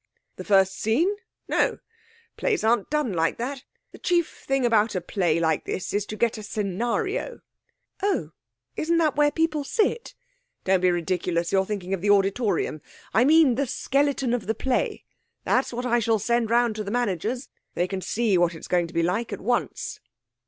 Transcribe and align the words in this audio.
'The 0.37 0.43
first 0.43 0.73
scene? 0.79 1.15
No! 1.47 1.77
Plays 2.35 2.63
aren't 2.63 2.89
done 2.89 3.13
like 3.13 3.37
that. 3.37 3.65
The 3.91 3.99
chief 3.99 4.39
thing 4.43 4.65
about 4.65 4.95
a 4.95 4.99
play 5.01 5.39
like 5.39 5.65
this 5.65 5.93
is 5.93 6.07
to 6.07 6.15
get 6.15 6.39
a 6.39 6.41
scenario.' 6.41 7.41
'Oh! 8.01 8.31
Isn't 8.75 8.97
that 8.97 9.15
where 9.15 9.29
the 9.29 9.33
people 9.35 9.63
sit?' 9.63 10.15
'Don't 10.63 10.81
be 10.81 10.89
ridiculous! 10.89 11.51
You're 11.51 11.67
thinking 11.67 11.93
of 11.93 12.01
the 12.01 12.09
auditorium. 12.09 12.81
I 13.13 13.25
mean 13.25 13.53
the 13.53 13.67
skeleton 13.67 14.33
of 14.33 14.47
the 14.47 14.55
play. 14.55 15.05
That's 15.43 15.71
what 15.71 15.85
I 15.85 15.99
shall 15.99 16.17
send 16.17 16.49
round 16.49 16.77
to 16.77 16.83
the 16.83 16.89
managers. 16.89 17.49
They 17.75 17.87
can 17.87 18.01
see 18.01 18.39
what 18.39 18.55
it's 18.55 18.67
going 18.67 18.87
to 18.87 18.95
be 18.95 19.03
like 19.03 19.31
at 19.31 19.39
once.' 19.39 19.99